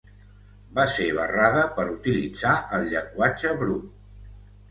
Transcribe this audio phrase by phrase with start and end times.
[0.79, 3.95] Va ser barrada per utilitzar el llenguatge brut.